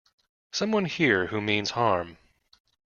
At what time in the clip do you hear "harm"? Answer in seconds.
1.69-2.17